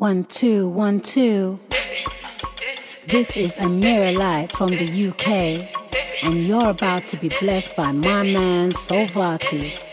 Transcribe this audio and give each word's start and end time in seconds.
One, 0.00 0.24
two, 0.24 0.66
one, 0.66 1.00
two. 1.00 1.58
This 3.06 3.36
is 3.36 3.58
Amira 3.58 4.16
Light 4.16 4.50
from 4.50 4.68
the 4.68 5.08
UK, 5.08 6.24
and 6.24 6.40
you're 6.40 6.70
about 6.70 7.06
to 7.08 7.18
be 7.18 7.28
blessed 7.38 7.76
by 7.76 7.92
my 7.92 8.22
man 8.22 8.70
Solvati. 8.70 9.89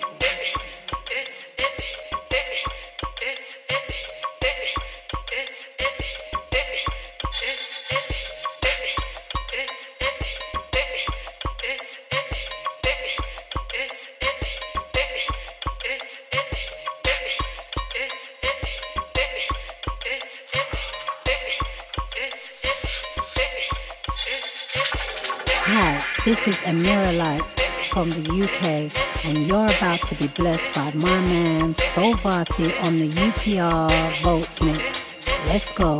And 29.28 29.38
you're 29.40 29.66
about 29.66 30.00
to 30.08 30.16
be 30.16 30.28
blessed 30.28 30.74
by 30.74 30.90
my 30.94 31.20
man 31.28 31.74
Solvati 31.74 32.72
on 32.86 32.98
the 32.98 33.10
UPR 33.10 34.24
Volts 34.24 34.62
Mix. 34.64 35.14
Let's 35.48 35.74
go. 35.74 35.98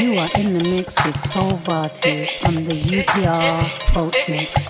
You 0.00 0.18
are 0.18 0.28
in 0.38 0.56
the 0.56 0.64
mix 0.70 0.96
with 1.04 1.20
Soul 1.20 1.52
Vati 1.64 2.26
on 2.46 2.64
the 2.64 2.72
UPR 2.72 3.92
Volts 3.92 4.26
Mix. 4.30 4.69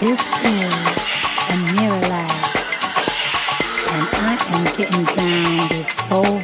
This 0.00 0.18
is 0.18 0.64
a 1.50 1.56
mirror 1.74 2.00
life, 2.08 2.48
and 3.92 4.06
I 4.16 4.34
am 4.48 4.64
getting 4.74 5.04
down 5.04 5.68
with 5.68 5.90
soul. 5.90 6.39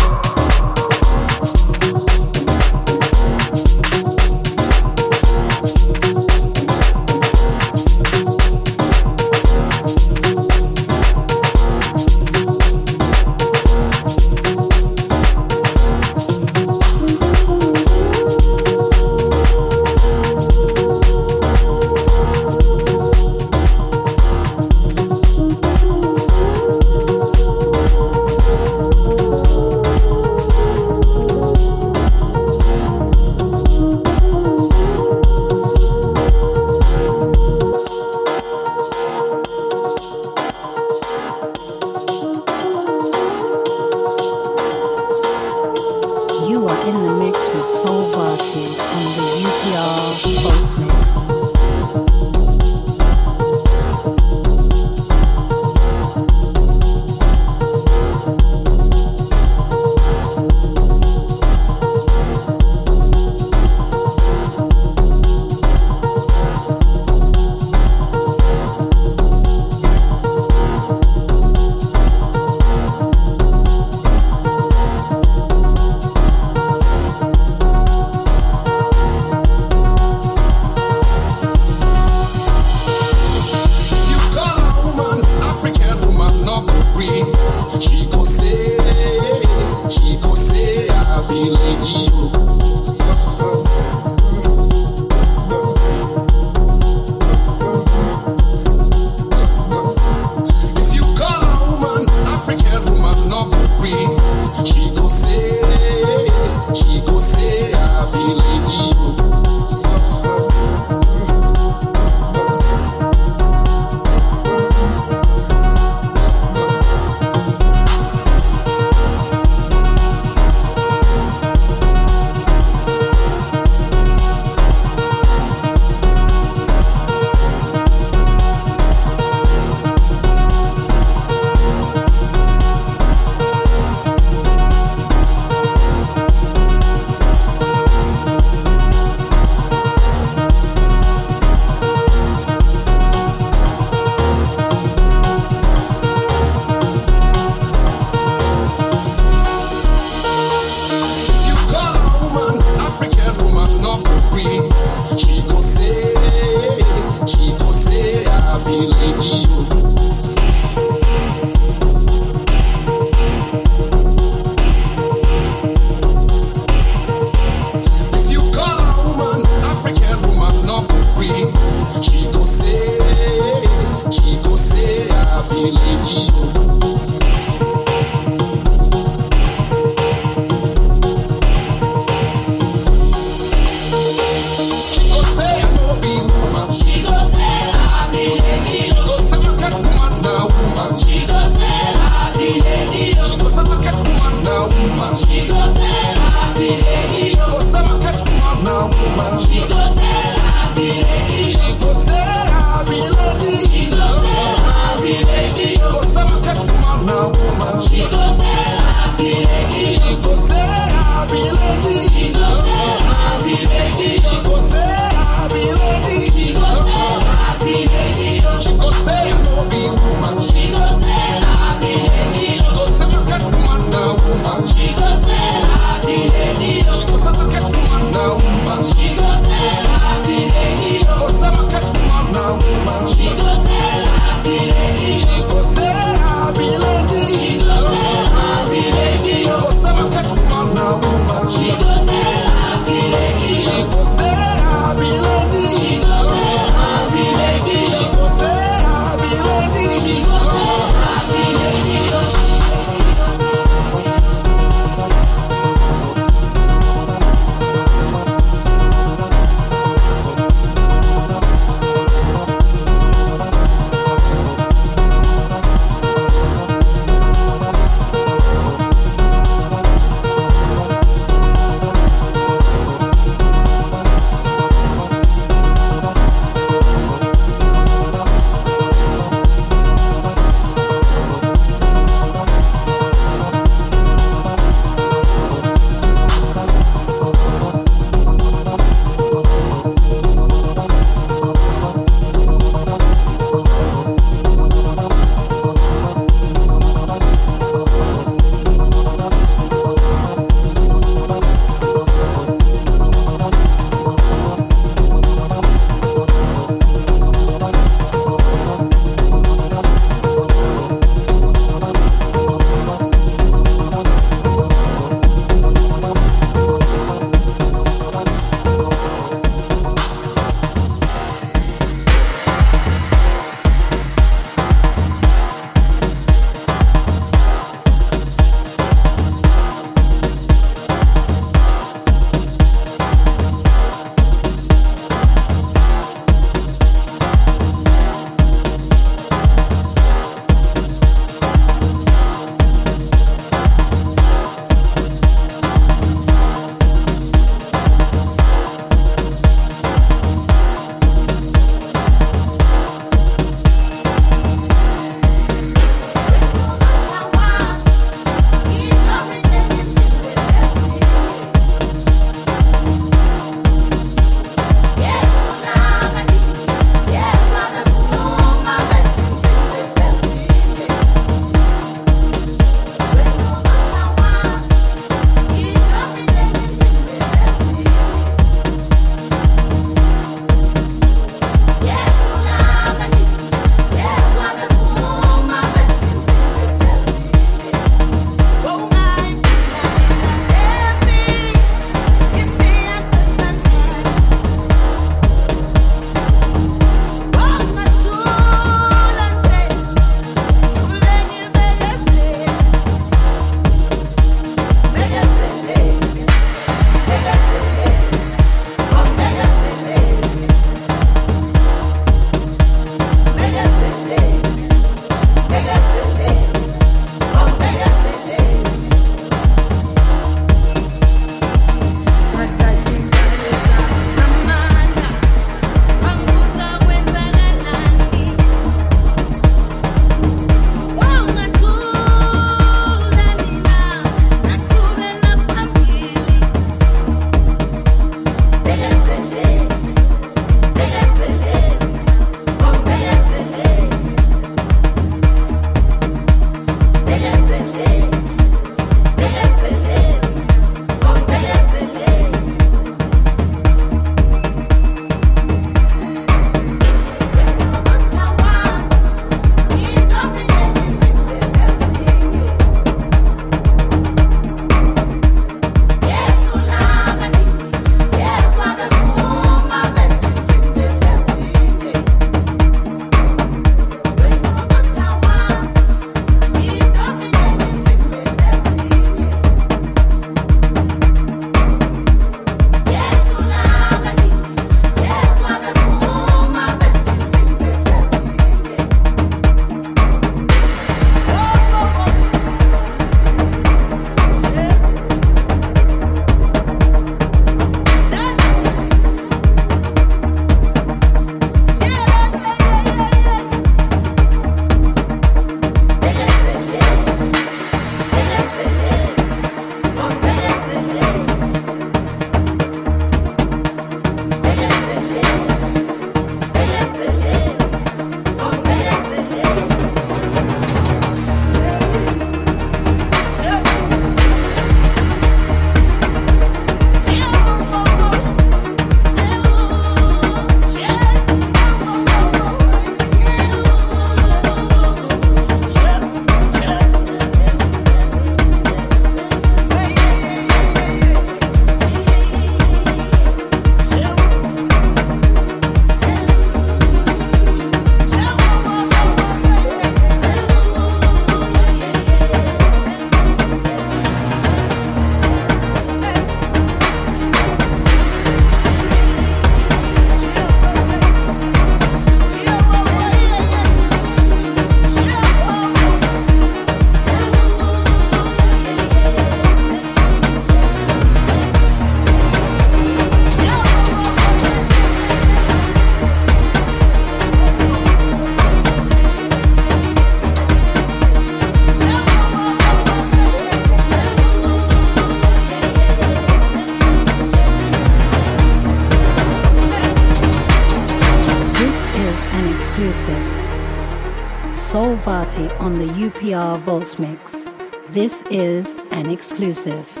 Volts 596.61 596.99
Mix. 596.99 597.49
This 597.89 598.21
is 598.29 598.75
an 598.91 599.09
exclusive. 599.09 600.00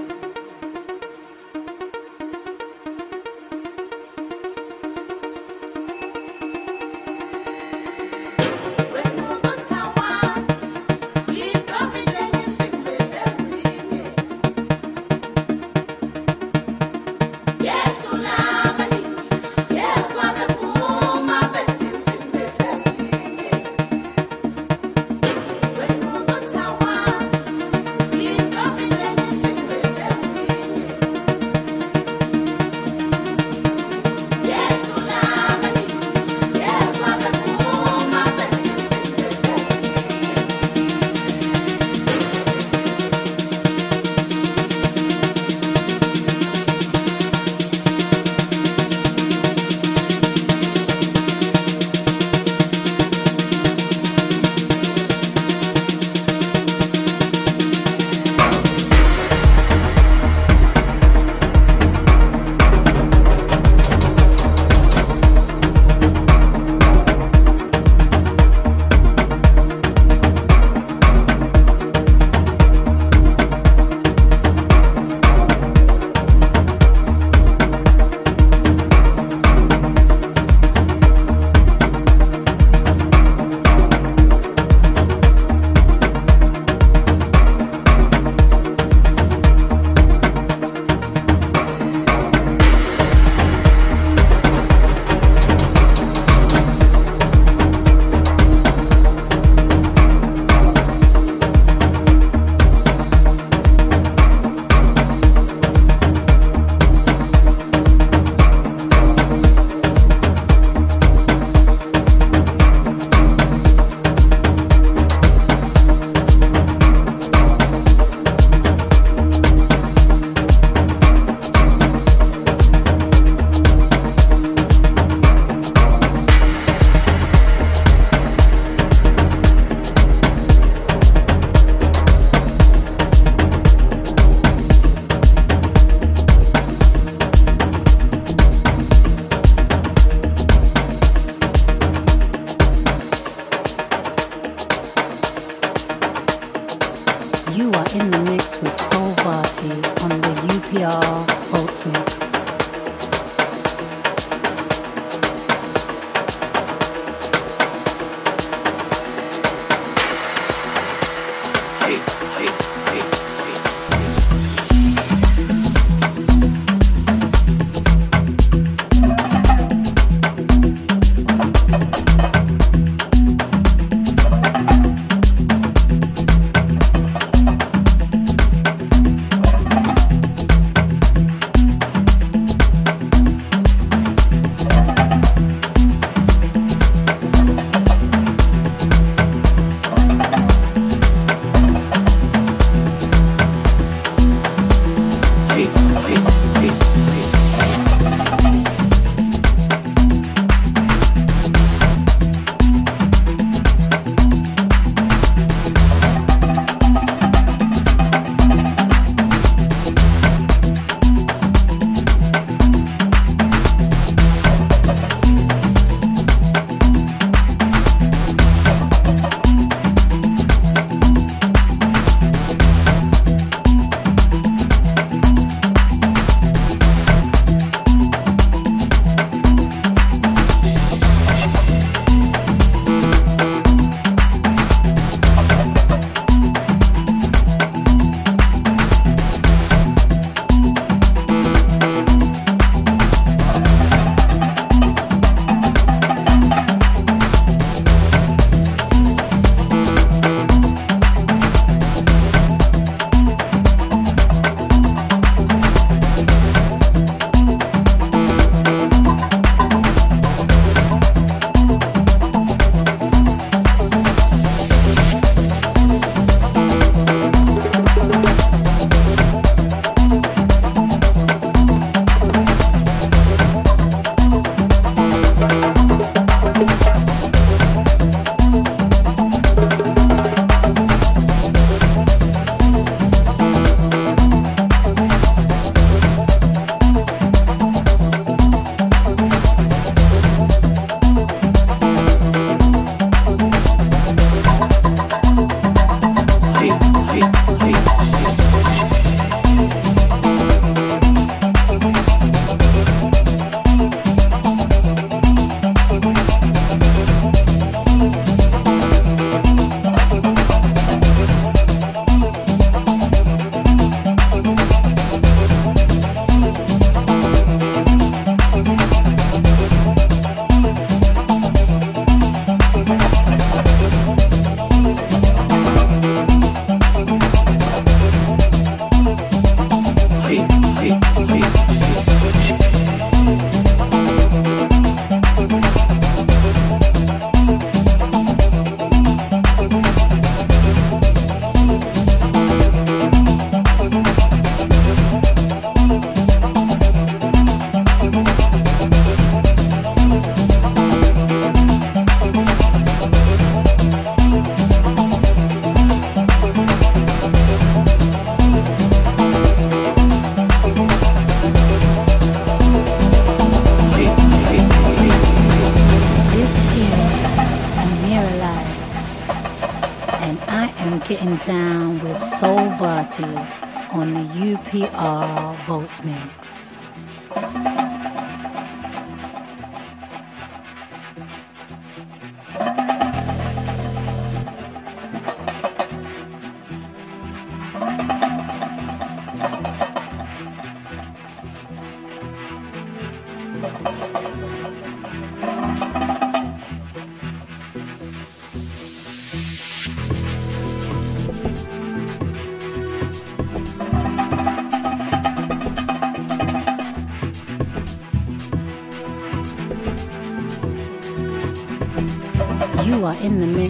You 147.53 147.65
are 147.73 147.85
in 147.93 148.09
the 148.11 148.19
mix 148.29 148.61
with 148.61 148.73
Soul 148.73 149.13
Party 149.15 149.71
on 150.03 150.21
the 150.21 150.33
UPR 150.53 151.27
Pulse 151.51 151.85
Mix. 151.85 152.30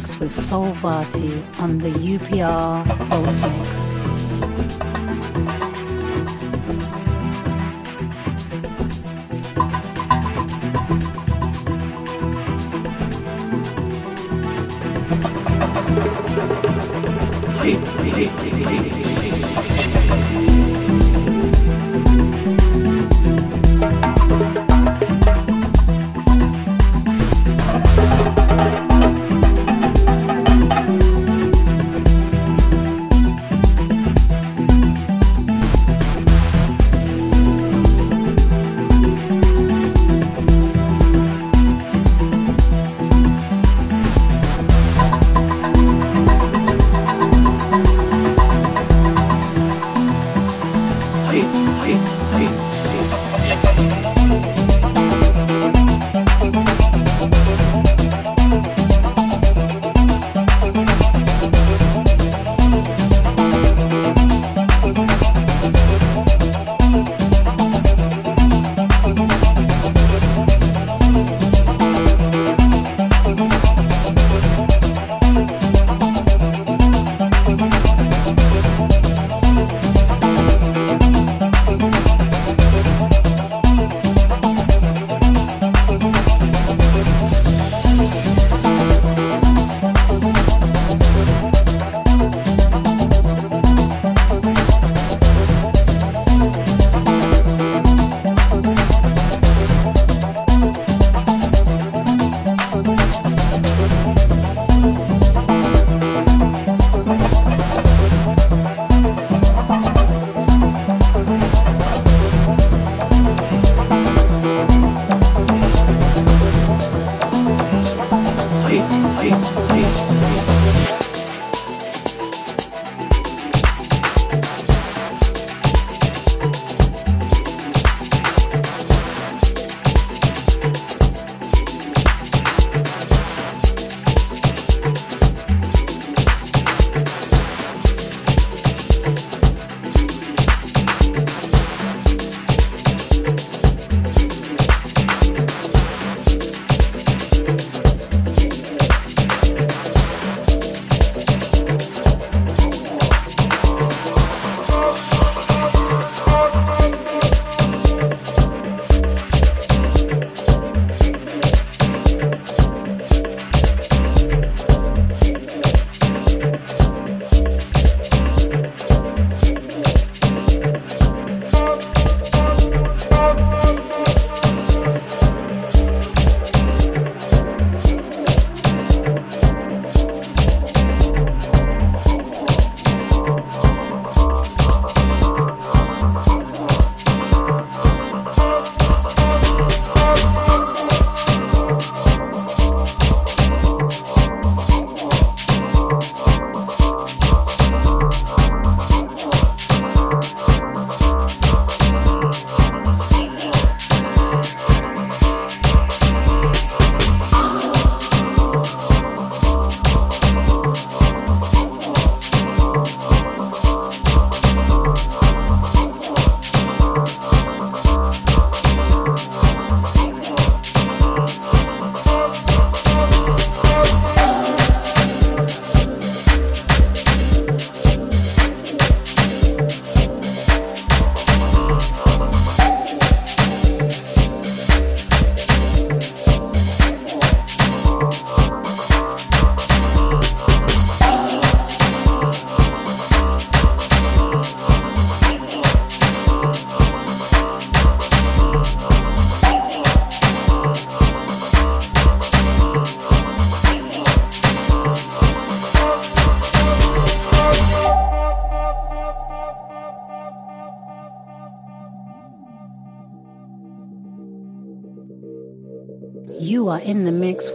Mix 0.01 0.19
with 0.19 0.31
Soulvati 0.31 1.59
on 1.59 1.77
the 1.77 1.89
UPR 1.89 2.85
Volts 3.07 3.41
Mix. 3.41 4.00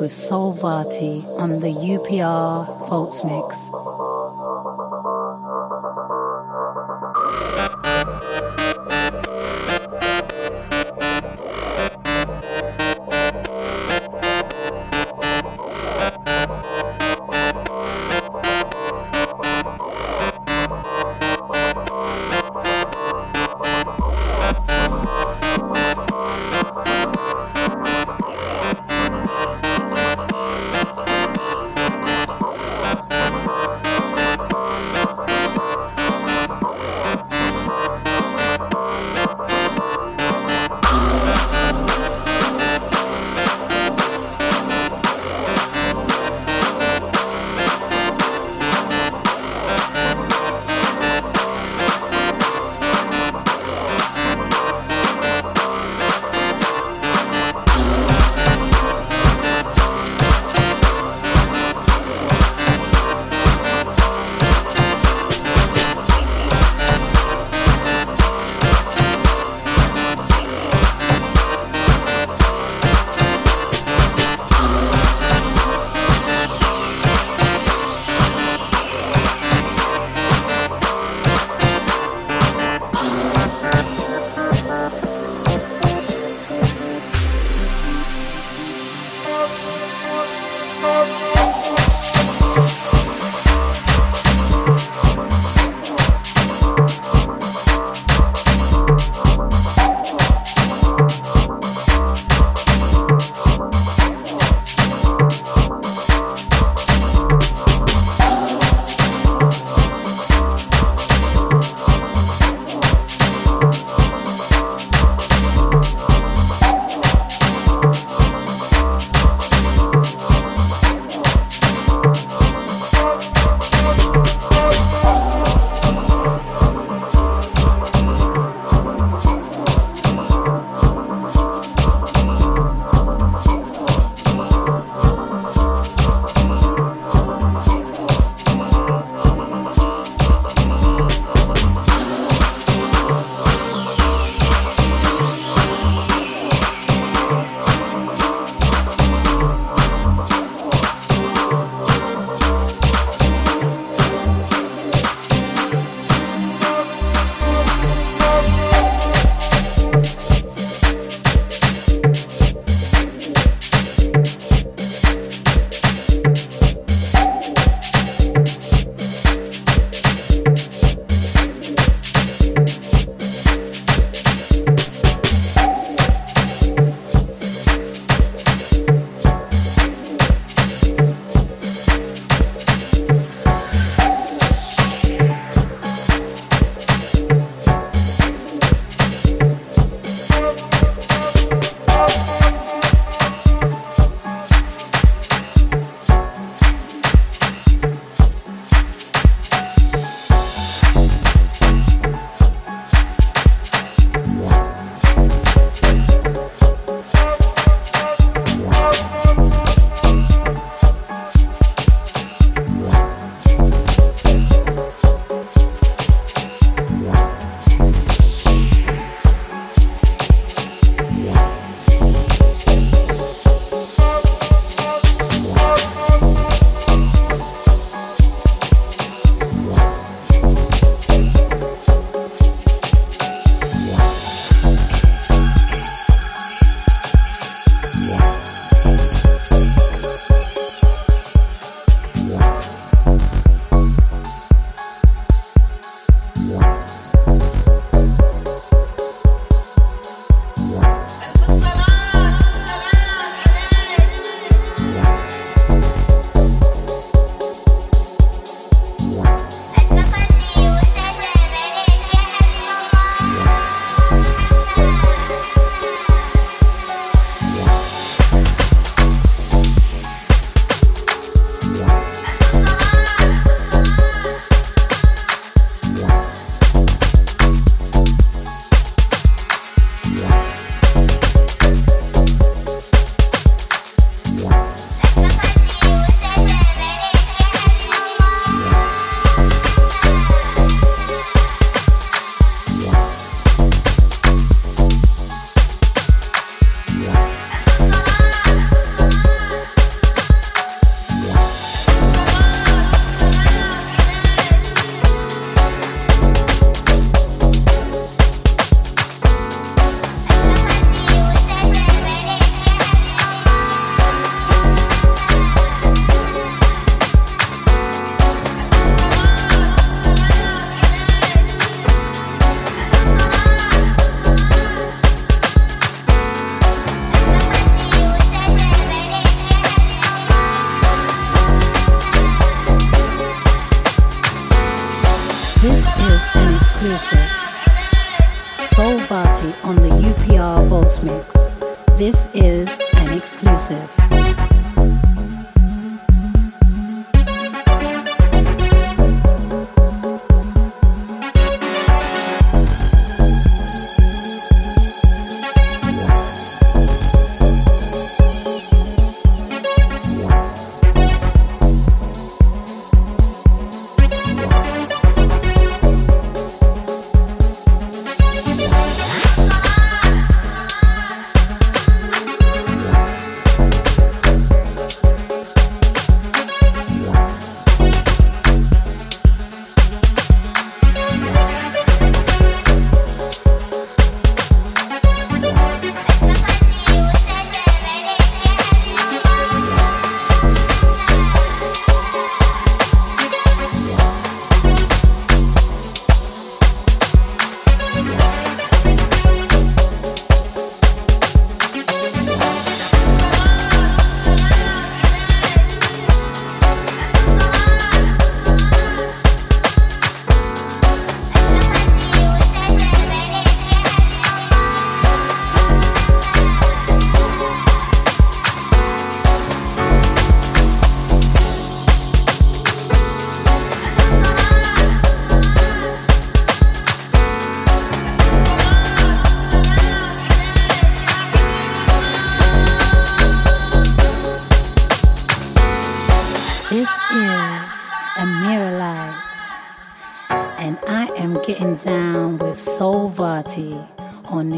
With 0.00 0.12
Soul 0.12 0.52
Vati 0.52 1.22
on 1.38 1.60
the 1.60 1.72
UPR 1.72 2.88
Volts 2.88 3.24
Mix. 3.24 3.65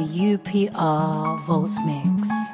UPR 0.05 1.39
Votes 1.47 1.79
Mix. 1.87 2.48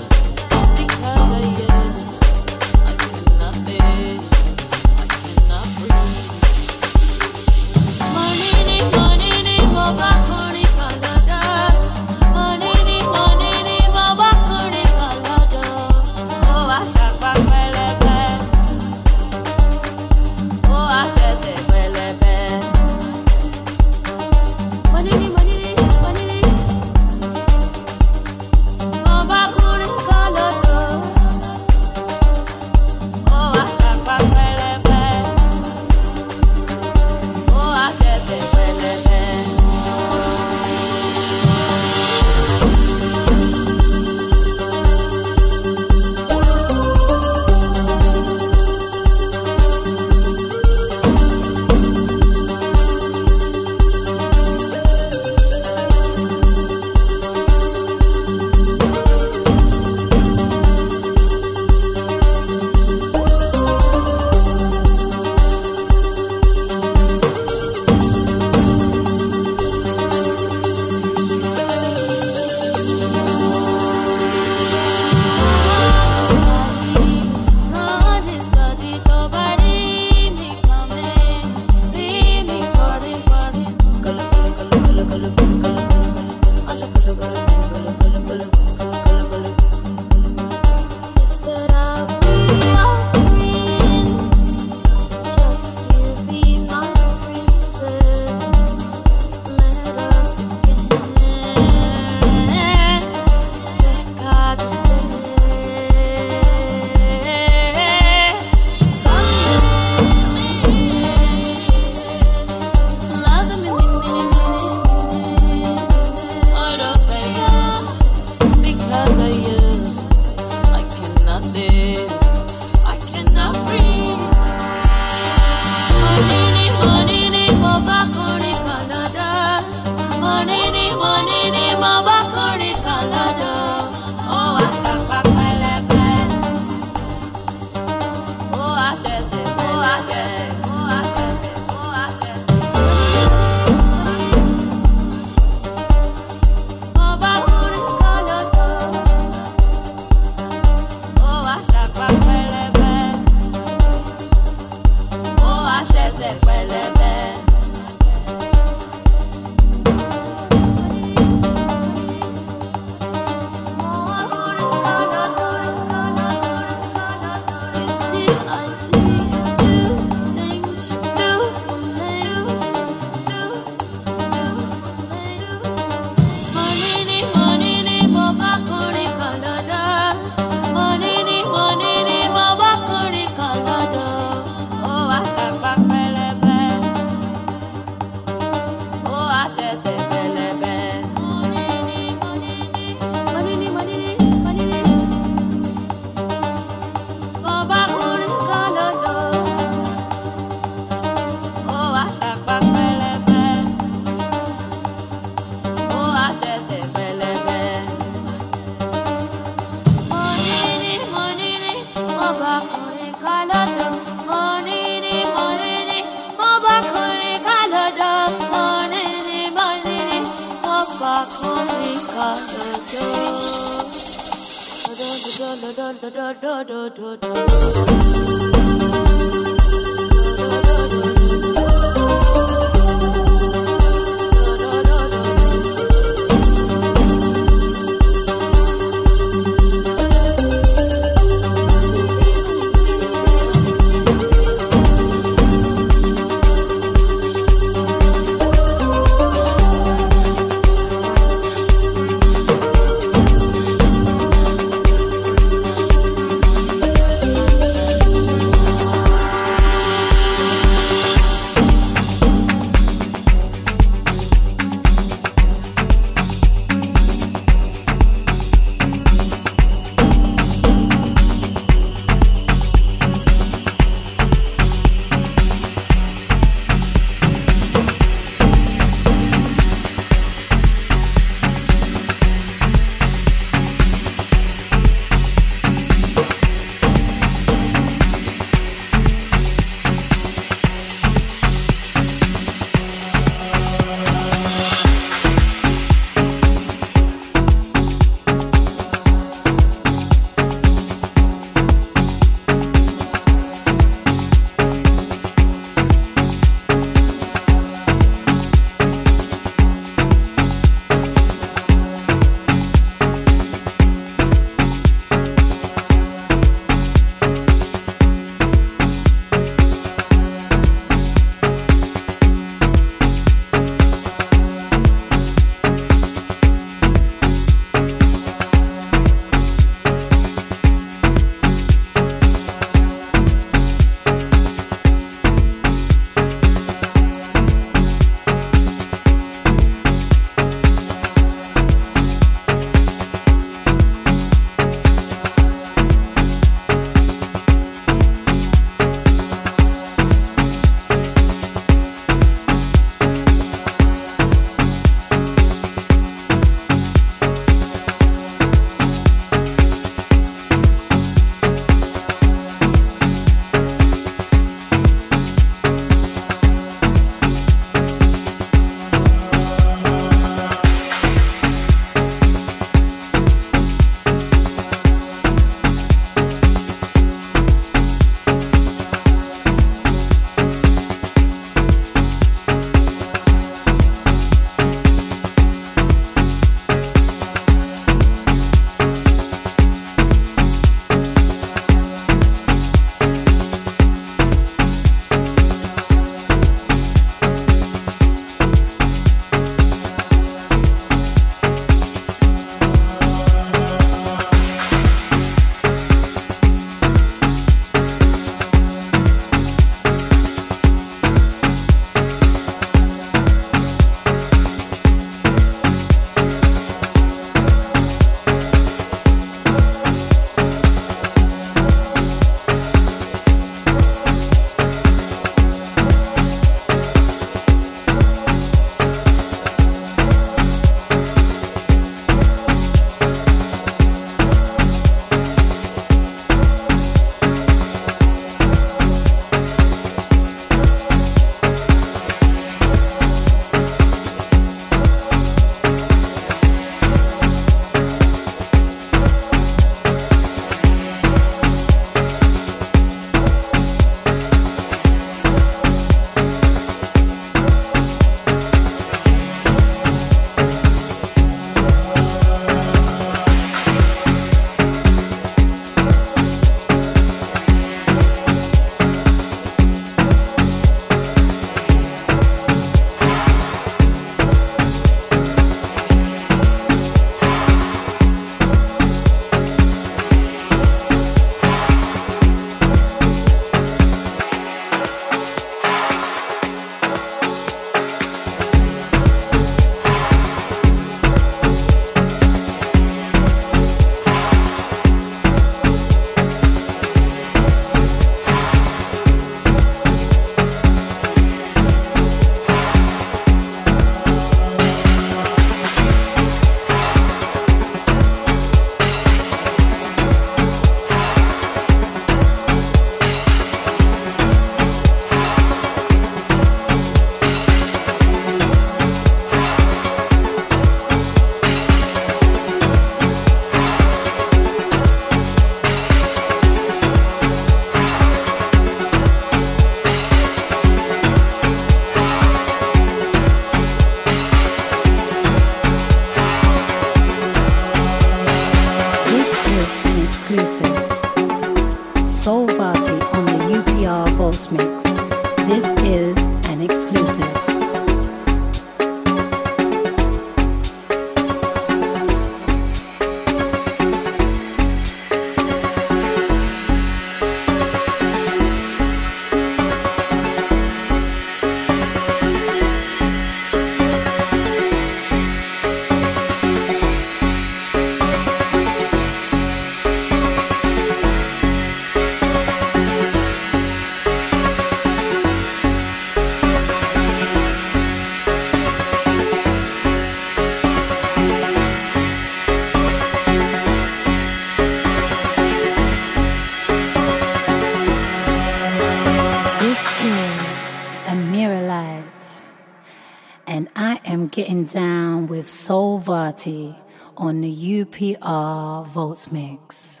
On 597.16 597.40
the 597.42 597.84
UPR 597.84 598.84
Volts 598.88 599.30
Mix. 599.30 600.00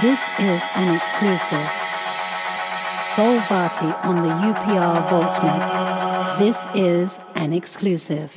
This 0.00 0.20
is 0.38 0.62
an 0.76 0.94
exclusive. 0.94 1.81
Soul 2.98 3.38
Vati 3.48 3.86
on 4.06 4.16
the 4.16 4.28
UPR 4.28 5.10
Volts 5.10 5.42
Mix. 5.42 6.38
This 6.38 6.66
is 6.74 7.18
an 7.34 7.52
exclusive. 7.52 8.32